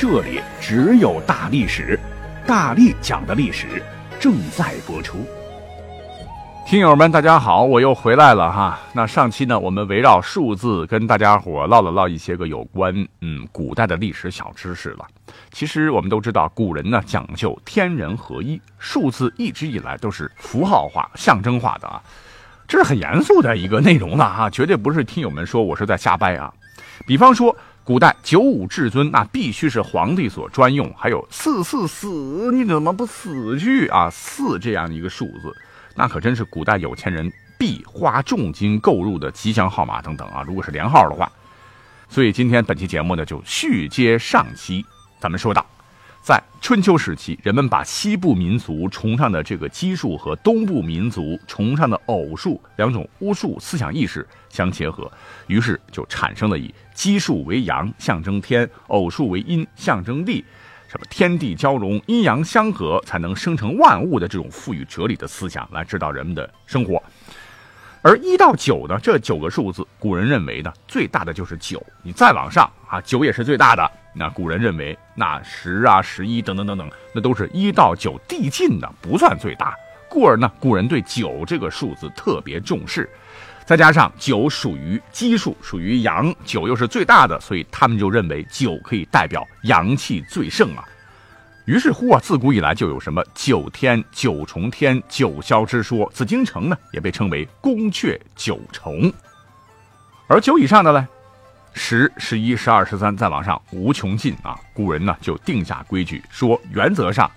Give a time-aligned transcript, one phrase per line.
[0.00, 2.00] 这里只有大历史，
[2.46, 3.82] 大力讲的历史
[4.18, 5.26] 正在播出。
[6.66, 8.80] 听友们，大家好，我又回来了哈。
[8.94, 15.04] 那上期呢，我们围绕数字跟大家伙唠了唠一些个有关嗯古代的历史小知识了。
[15.50, 22.02] 其实我们都知道，古人呢讲究天人合一，数字一直以来都是符号化、象征化的啊，
[22.66, 26.50] 这是很严肃的一个内容了哈，绝对不是听友们说我是在瞎掰啊。
[27.06, 27.54] 比方说。
[27.82, 30.92] 古代九五至尊，那必须是皇帝所专用。
[30.96, 34.08] 还有四四死，你怎么不死去啊？
[34.10, 35.52] 四这样一个数字，
[35.96, 40.44] 那可真是古代有钱人必花重金购入的吉祥号码等等啊。
[40.46, 41.30] 如果是连号的话，
[42.08, 44.84] 所以今天本期节目呢，就续接上期，
[45.18, 45.66] 咱们说到。
[46.22, 55.10] 在春秋时期，人们把西部民族崇尚的这个奇数和东部民族崇尚的偶数两种巫术思想意识相结合，
[55.46, 60.44] 于是就产生了以奇数为阳，象征天；偶数为阴，象征地。
[60.88, 67.02] 什么天地交融，阴阳相合，才能生成万物的这种赋予哲理的思想来指导人们的生活。
[68.02, 71.84] 而一到九呢，这九个数字，古人认为呢，最大的就是九。
[72.02, 73.90] 你再往上啊，九也是最大的。
[74.14, 79.74] 那古人认为，那十啊、十一等等等等，那都是一到九递进的，不算最大。
[80.08, 83.08] 故而呢，古人对九这个数字特别重视。
[83.66, 90.82] 再加上九属于奇数，属于阳，九又是最大的，所以他们就认为九可以代表阳气最盛啊。
[91.70, 96.10] 于是乎啊，自古以来就有什么九天、九重天、九霄之说。
[96.12, 99.12] 紫禁城呢，也被称为宫阙九重。
[100.26, 101.06] 而九以上的呢，
[101.72, 104.58] 十、十一、十二、十三，再往上无穷尽啊。
[104.74, 107.30] 古人呢就定下规矩，说原则上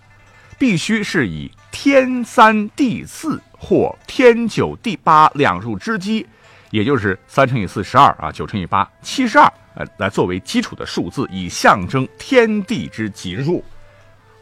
[0.58, 6.26] 必须是以天三地四或天九地八两数之基，
[6.72, 9.46] 也就是三乘以四十二啊，九乘以八七十二，
[9.76, 13.64] 呃，来作为基础的数字，以象征天地之吉数。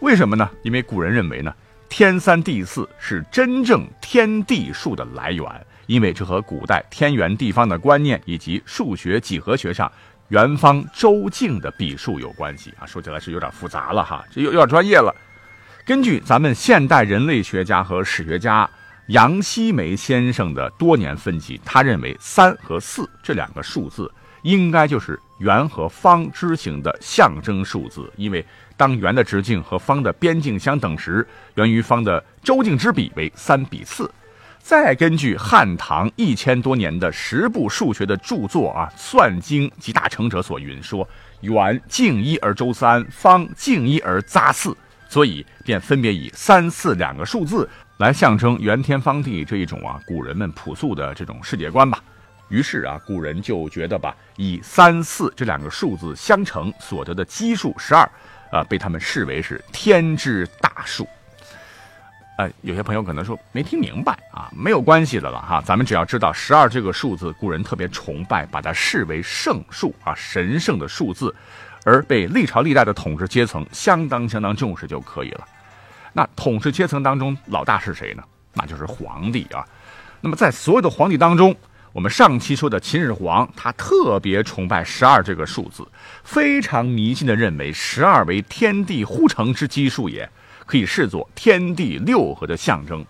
[0.01, 0.49] 为什么呢？
[0.63, 1.53] 因为古人认为呢，
[1.87, 5.45] 天三地四是真正天地数的来源，
[5.85, 9.89] 因为这和古代天圆地方的观念以及数学几何学上
[10.29, 12.85] 圆方周径的笔数有关系啊。
[12.85, 15.15] 说起来是有点复杂了哈，这有有点专业了。
[15.85, 18.67] 根据咱们现代人类学家和史学家
[19.07, 28.43] 杨希梅先生的多年分析，他认为三和四这两个数字应该就是圆和方之行的象征数字，因为。
[28.81, 34.11] 当圆的直径和方的边径相等时，圆与方的周径之比为三比四。
[34.57, 41.07] 再根据汉唐一千多年的十部数学的著作啊，《算经》集大成者所云说
[41.41, 44.75] ：“圆径一而周三，方径一而匝四。”
[45.07, 52.03] 所以便分别以三四两个数字来象征圆天方地这一种啊古人们朴素的这种世界观吧。
[52.49, 58.09] 于是啊，古人就觉得吧，以三四这两个数字相乘所得的奇数十二。
[58.51, 61.07] 啊，被他们视为是天之大数。
[62.37, 65.61] 呃，有些朋友可能说没听明白啊，没有关系的了哈。
[65.65, 71.33] 咱们只要知道十二这个数字，古人特别崇拜，把它视为圣数啊，神圣的数字，
[71.83, 75.47] 而被历朝历代的统治阶层相当相当重视就可以了。
[76.13, 78.23] 那统治阶层当中老大是谁呢？
[78.53, 79.63] 那就是皇帝啊。
[80.19, 81.55] 那么在所有的皇帝当中，
[81.93, 85.85] 我们上期说的秦始皇，他特别崇拜十二这个数字，
[86.23, 90.29] 非常迷信的认为十二为天地护成之基数，也
[90.65, 93.05] 可以视作天地六合的象征。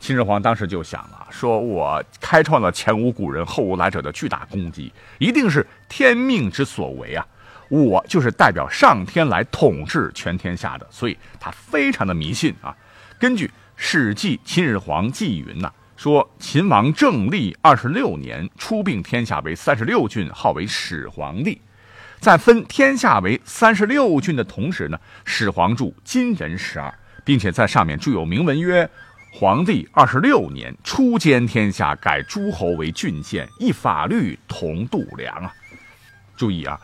[0.00, 7.24] 秦始皇当时就想了，说我开创了前无古人后无来者的巨大功绩，一定是天命之所为啊！
[7.68, 12.76] 我就是代表上天来统治全天下的，所以他非常的迷信啊。
[13.16, 15.72] 根据《史记·秦始皇纪》云呐。
[15.96, 21.60] 说秦王政历二十六年，出并天下为三十六郡，号为始皇帝。
[22.20, 26.92] 在分天下为三十六郡的同时呢，始皇著金人十二，
[27.24, 28.88] 并且在上面注有铭文曰
[29.32, 35.52] ：“皇帝二十六年，初兼天下，改诸侯为郡县，一法律同度量啊。”
[36.36, 36.80] 注意啊，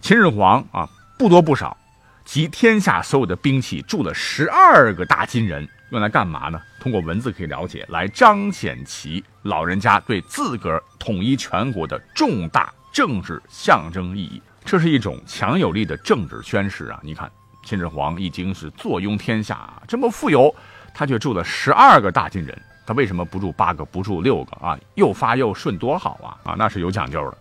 [0.00, 0.88] 秦始皇啊，
[1.18, 1.76] 不多不少，
[2.24, 5.66] 集天下所有的兵器，铸了十二个大金人。
[5.92, 6.58] 用来干嘛呢？
[6.80, 14.42] 通过文字可以了解，来彰显其老人家对自个儿统一全国的重大政治象征意义。
[14.64, 16.98] 这是一种强有力的政治宣誓啊！
[17.02, 17.30] 你看，
[17.62, 20.54] 秦始皇已经是坐拥天下，这么富有，
[20.94, 24.78] 他却住了十二个大金人，他为什么不住八个，不住六个啊？
[24.94, 26.52] 又发又顺，多好啊！
[26.52, 27.36] 啊，那是有讲究的。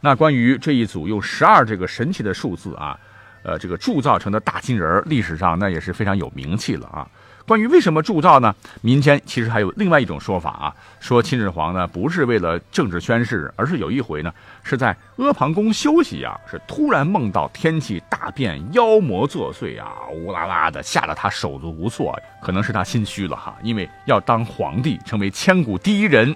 [0.00, 2.96] 那关于这一组用十二这个神奇的数字啊，
[3.42, 7.08] 呃，这个铸造成的大金人，历史上那也是非常有名气了啊。
[7.46, 8.54] 关于为什么铸造呢？
[8.80, 14.32] 民间其实还有另外一种说法啊，说秦始皇呢不是为了政治宣誓，而是有一回呢
[14.62, 26.34] 是在阿房宫休息啊，是突然梦到天气大变，妖魔作祟啊，乌拉拉的，吓得他手足无措，可能是他心虚了哈，因为要当皇帝，成为千古第一人，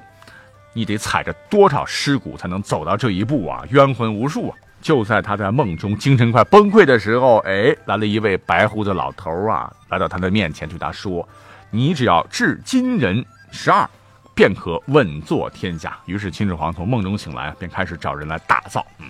[0.75, 4.57] 你得踩着多少尸骨才能走到这一步啊，冤魂无数啊。
[4.81, 11.29] 就在他在梦中精神快崩溃的时候，哎，来了一位白胡子老头啊，来到他的面前，对他说
[11.71, 13.89] ：“你只要治金人十二，
[14.35, 18.87] 便可稳坐天下。”于是秦始皇从梦中醒来，便开始找人来打造。
[18.99, 19.07] 嗯，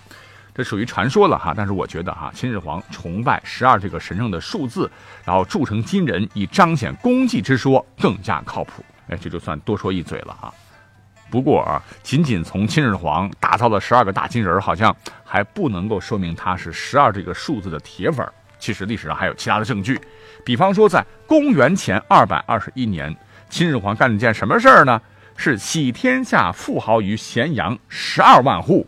[0.55, 4.91] 这属于传说了哈，但是我觉得哈，秦始皇崇拜十二这个神圣的数字，
[5.25, 8.83] 然后铸成金人，以彰显功绩之说更加靠谱。
[9.09, 10.53] 哎，这就算多说一嘴了哈。
[11.31, 14.95] 不过啊，仅仅从秦始皇打造了十二个大金人，好像
[15.25, 18.27] 还不能够说明他是十二这个数字的铁粉。
[18.59, 20.01] 其实历史上还有其他的证据，
[20.45, 23.15] 比方说在公元前二百二十一年，
[23.49, 25.01] 秦始皇干了件什么事儿呢？
[25.37, 28.85] 是洗天下富豪于咸阳十二万户，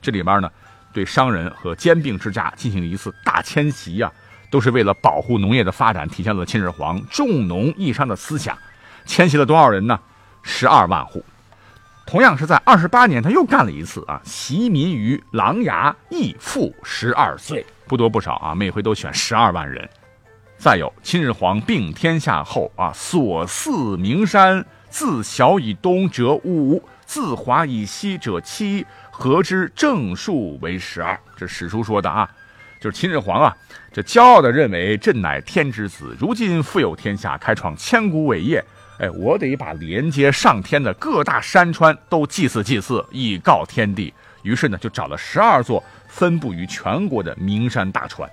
[0.00, 0.50] 这里边呢，
[0.92, 4.10] 对商人和兼并之家进行了一次大迁徙呀，
[4.50, 8.58] 都是为了保护农业的发展，体现了秦始皇重农抑商的思想。
[9.04, 10.00] 迁徙了多少人呢？
[10.42, 11.24] 十二万户。
[12.12, 19.88] 同样是在二十八年，他又干了一次啊，袭民于琅琊，亦复十二岁，不多不少啊，每回都选十二万人。
[20.58, 31.18] 再有，秦始皇并天下后啊，所祀名山，自小以东者五，自华以西者七，合之正数为十二。
[31.34, 32.28] 这史书说的啊，
[32.78, 33.56] 就是秦始皇啊，
[33.90, 38.62] 这骄傲的认为朕乃天之子，如今富有天下，开创千古伟业。
[38.98, 44.12] 哎，我得把连接上天的各大山川都祭祀祭祀，以告天地。
[44.42, 48.28] 于是呢，就找了十二座分布于全国的名山大川，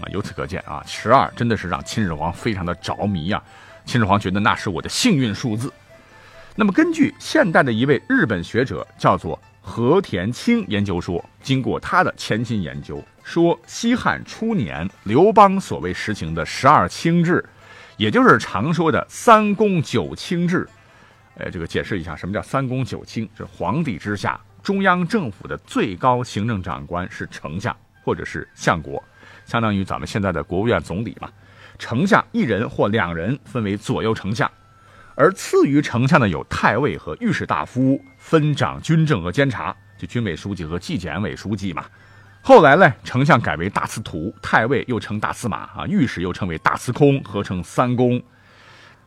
[0.00, 3.42] 啊，由此可见啊，十二真的是让秦始皇非常的着迷呀。
[3.84, 5.72] 秦始皇觉得那是我的幸运数字。
[6.56, 17.44] 那么，根据现代的一位日本学者叫做和田清研究说，经过他的潜心研究，说西汉初年刘邦所谓实行的十二卿制。
[17.96, 20.68] 也就是常说的三公九卿制，
[21.36, 23.28] 呃，这个解释一下，什么叫三公九卿？
[23.36, 29.02] 是皇帝之下，中央政府的最高行政长官是丞相或者是相国，
[29.46, 31.30] 相当于咱们现在的国务院总理嘛。
[31.78, 34.50] 丞相一人或两人分为左右丞相，
[35.14, 41.84] 而次于丞相的有太尉和御史大夫，分掌军政和监察，就军委书记和纪检委书记嘛。
[42.46, 48.22] 后来呢，丞相改为大司徒，太尉又称大司马啊，御史又称为大司空，合称三公。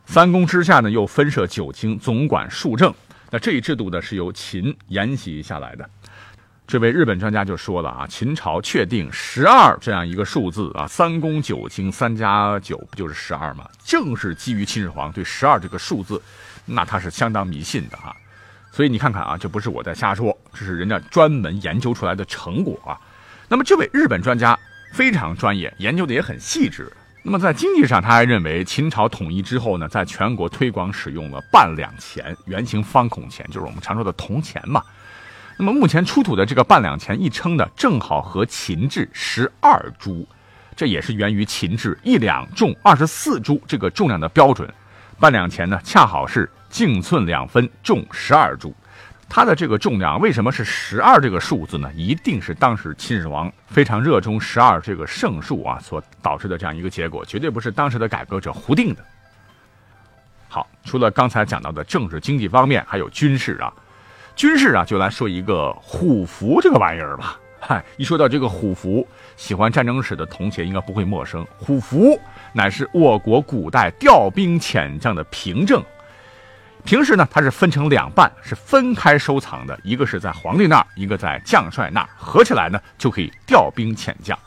[0.06, 2.92] 三公之下呢，又分设九卿，总管数政。
[3.30, 5.88] 那这一制度呢，是由秦沿袭下来的。
[6.66, 13.64] 这位日本专家就说了啊，秦朝确定十二这样一个数字啊，三公九卿，三加九不就是十二吗？
[13.84, 16.20] 正是基于秦始皇对十二这个数字，
[16.64, 18.12] 那他是相当迷信的哈。
[18.72, 22.98] 所以你看看啊，这不是我在瞎说，这是人家专门研究出来的成果啊。
[23.48, 24.58] 那么这位日本专家
[24.92, 26.92] 非常专业，研究的也很细致。
[27.22, 34.82] 那么在经济上，他还认为秦朝统一之后呢，在全国推广使用了半两钱，圆形方孔钱，就是我们常说的铜钱嘛。
[35.56, 40.26] 那么目前出土的这个半两钱一称呢，正好和秦制十二铢，
[40.76, 44.72] 这也是源于秦制一两重二十四铢这个重量的标准。
[45.18, 48.74] 半两钱呢，恰好是径寸两分，重十二铢。
[49.30, 51.92] 它的这个重量为什么是十二这个数字呢？
[51.94, 59.04] 一定是当时秦始皇非常热衷十二这个圣数啊所导致的这样一个结果，绝对不是当时的改革者胡定的。
[60.48, 63.70] 好，除了刚才讲到的政治经济方面，还有军事啊，
[64.34, 67.38] 军事啊就来说一个虎符这个玩意儿吧。
[67.60, 69.06] 嗨，一说到这个虎符，
[69.36, 71.46] 喜欢战争史的同学应该不会陌生。
[71.58, 72.18] 虎符
[72.54, 75.84] 乃是我国古代调兵遣将的凭证。
[76.84, 84.38] 平时呢，它是分成两半，是分开收藏的，一个是在皇帝那儿，一个在将帅那儿，合起来呢就可以调兵遣将。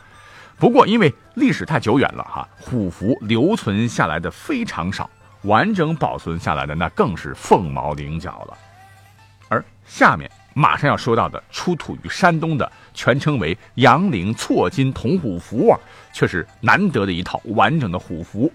[0.57, 5.09] 不过因为历史太久远了哈，虎符留存下来的非常少，
[5.43, 8.57] 完整保存下来的那更是凤毛麟角了。
[9.47, 15.79] 而下面马上要说到的出土于山东的，全称为阳陵错金铜虎符啊，
[16.13, 18.51] 却是难得的一套完整的虎符。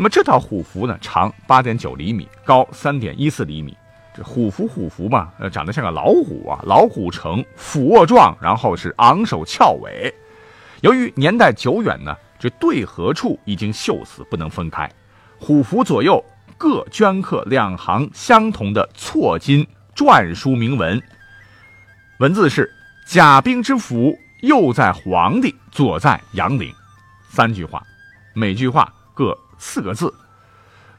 [0.00, 3.76] 那么这套虎符呢，长八点九厘米，高三点一四厘米。
[4.16, 10.10] 这虎符虎符嘛，呃，长得像个老虎啊，老虎呈俯卧状，然后是昂首翘尾。
[10.80, 14.90] 由于年代久远呢，这对合处已经锈死，不能分开。
[15.38, 16.24] 虎符左右
[16.56, 20.98] 各镌刻两行相同的错金篆书铭文，
[22.20, 22.72] 文字是
[23.06, 26.72] “甲兵之符，右在皇帝，左在杨陵”，
[27.28, 27.82] 三句话，
[28.32, 28.90] 每句话
[29.60, 30.12] 四个字。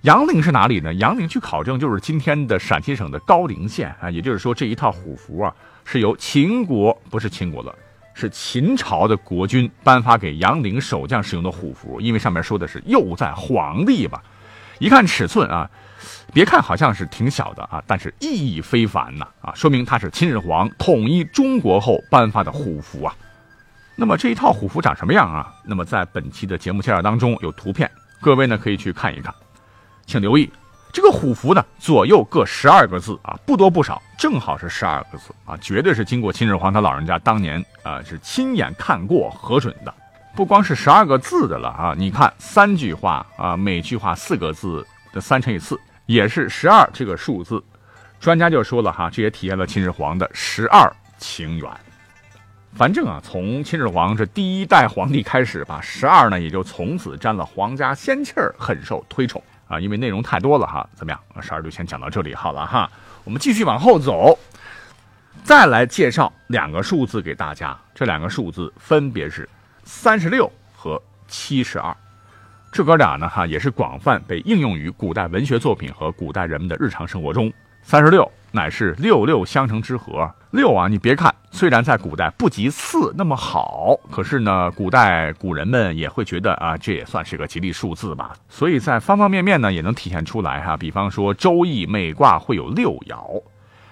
[0.04, 0.94] 杨陵是哪里呢？
[0.94, 5.54] 杨陵据考证就是今天的陕西省的高陵县啊，也就是说这一套虎符啊
[5.84, 7.76] 是由秦国不是秦国了，
[8.16, 14.24] 是秦朝的国君颁发给杨陵守将使用的虎符，因为上面说的是右在皇帝吧，
[14.80, 15.70] 一看尺寸啊，
[16.34, 23.16] 别看好像是挺小的啊，但是意义非凡呐啊，说明它是秦始皇统一中国后颁发的虎符啊。
[23.96, 25.54] 那么这一套虎符长什么样啊？
[25.64, 27.90] 那么在本期的节目介绍当中有图片，
[28.22, 29.34] 各位呢可以去看一看。
[30.06, 30.52] 请留意，
[30.94, 39.94] 这个虎符呢，左右各十二个字啊，不多不少，正好是十二个字啊，绝对是经过秦始皇他老人家当年啊是亲眼看过核准的。
[40.36, 47.62] 不光是十二个字的了啊，你看三句话啊，每句话四个字的三乘以四，也是十二这个数字。
[48.20, 51.70] 专家就说了哈，这也体现了秦始皇的十二情缘。
[52.74, 59.42] 反正啊，从秦始皇这第一代皇帝开始吧，十二呢也就从此沾了皇家仙气儿，很受推崇。
[59.68, 61.20] 啊，因为内容太多了哈，怎么样？
[61.42, 62.92] 十二就先讲到这里好了哈。
[63.24, 64.38] 我们继续往后走，
[65.44, 67.78] 再来介绍两个数字给大家。
[67.96, 69.48] 这两个数字分别是
[69.86, 71.96] 三十六和七十二。
[72.72, 77.52] 这哥俩呢哈，也是广泛被应用于古代文学作品和古代人们的日常生活中。
[77.84, 80.32] 三十六乃是六六相乘之和。
[80.52, 88.34] 六啊，你别看虽然在古代不及四那么好，可是呢，古代古人们也会觉得啊，这也算是个吉利数字吧。
[88.50, 90.76] 所以在方方面面呢，也能体现出来哈。
[90.76, 93.42] 比方说《周易》每卦会有六爻，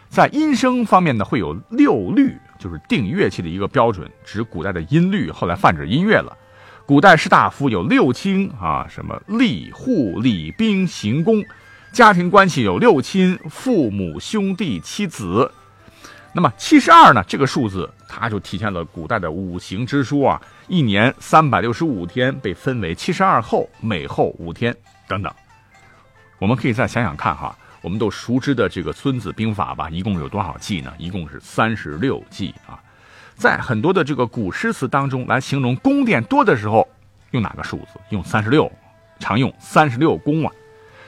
[0.09, 6.37] 在音声方面呢，会有六律，就是定乐器的一个标准，指古代的音律，后来泛指音乐了。
[6.85, 11.41] 古代士大夫有六亲啊，什么吏、户、礼、兵、刑、工。
[11.91, 15.51] 家庭关系有六亲、父母、兄弟、妻子。
[16.31, 17.23] 那么七十二呢？
[17.27, 20.39] 这个数字它就体现了古代的五行之书啊。
[20.67, 24.75] 一年三百六十五天被分为七十二候，每候五天
[25.07, 25.33] 等等。
[26.37, 30.93] 我们可以再想想看哈，我们都熟知的这个《孙子兵法》吧，一共有多少计呢？
[30.99, 32.79] 一共是三十六计啊。
[33.35, 36.87] 在很多的这个古诗词当中，来形容宫殿多的时候，
[37.31, 37.99] 用哪个数字？
[38.11, 38.71] 用三十六，
[39.19, 40.53] 常用三十六宫啊。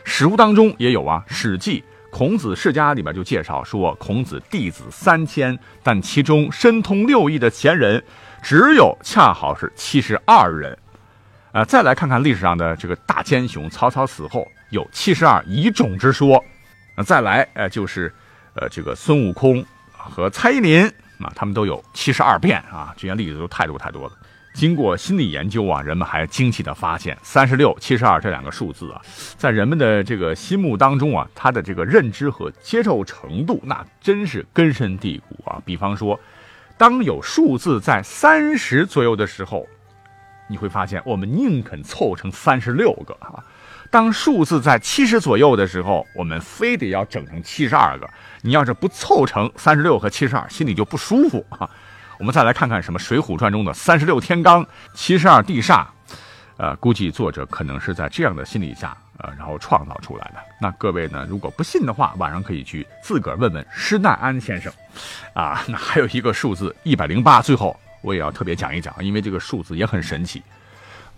[0.03, 8.03] 史书当中也有啊，《史记·孔子世家》里边就介绍说，孔子弟子三千，但其中深通六艺的贤人，
[8.41, 10.77] 只有恰好是七十二人。
[11.51, 16.43] 啊，再来看看历史上的这个大奸雄曹操死后有七十二遗种之说。
[16.96, 18.13] 啊，再来，呃，就是，
[18.53, 20.86] 呃，这个孙悟空和蔡依林
[21.20, 24.13] 啊，他们都有七十二变啊，这些例子都太多太多了。
[24.53, 29.01] 经过心理研究啊，人们还惊奇地发现，三十六、七十二这两个数字啊，
[29.38, 35.62] 在人们的这个心目当中啊，它的这个认知和接受程度，那真是根深蒂固啊。
[35.65, 36.20] 比方说，
[36.77, 39.65] 当有数字在三十左右的时候，
[40.50, 43.39] 你会发现我们宁肯凑成三十六个啊；
[43.89, 48.10] 当数字在七十左右的时候，我们非得要整成七十二个。
[48.41, 51.70] 你要是不凑成三十六和七十二，心里就不舒服啊。
[52.21, 54.63] 我们再来看看什么《水浒传》中的三十六天罡、
[54.93, 55.83] 七十二地煞，
[56.57, 60.35] 呃，估计作者可能是在这样的心理下，呃，然后创造出来的。
[60.61, 64.71] 那各位呢，如果不信的话，晚上可以去自个儿问问施耐庵先生，
[65.33, 70.43] 啊，那还有一个数字一百零八，最后我也要特别讲一讲，因为这个数字也很神奇。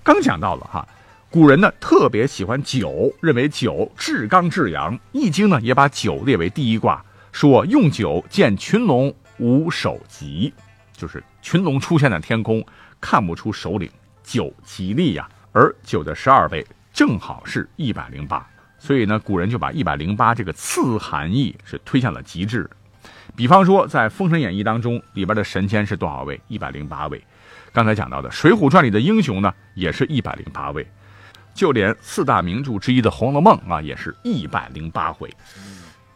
[0.03, 0.87] 刚讲到了哈，
[1.29, 10.53] 古人呢特别喜欢酒，认为酒至刚至阳，《易经》呢也把酒列为第一卦，说用酒见群龙无首级。
[11.03, 12.65] 就是群龙出现在天空，
[13.01, 13.91] 看不出首领，
[14.23, 15.29] 九吉利呀。
[15.51, 18.47] 而九的十二倍正好是一百零八，
[18.79, 22.69] 所以呢，古人就把一百零八这个次含义是推向了极致。
[23.35, 26.39] 比方说，在《封神演义》当中，里边的神仙是多少位？
[26.47, 27.21] 一百零八位。
[27.73, 30.87] 刚才讲到的《水浒传》里的英雄呢，也是一百零八位。
[31.53, 35.29] 就连四大名著之一的《红楼梦》啊，也是一百零八回。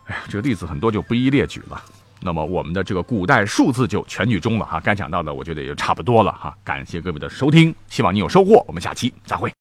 [0.06, 1.84] 哎呀，这个例子很多，就不一一列举了。
[2.22, 6.56] 那么我们的这个古代数字就全剧终了哈，该讲到的我觉得也就差不多了哈。
[6.64, 9.57] 感谢各位的收听，希望你有收获，我们下期再会。